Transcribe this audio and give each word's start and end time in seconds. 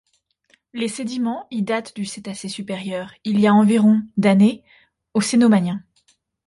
Les 0.73 0.87
sédiments 0.87 1.45
y 1.51 1.61
datent 1.61 1.95
du 1.95 2.07
Crétacé 2.07 2.49
supérieur, 2.49 3.13
il 3.23 3.39
y 3.39 3.45
a 3.45 3.53
environ 3.53 4.01
d'années, 4.17 4.63
au 5.13 5.21
Cénomanien. 5.21 5.83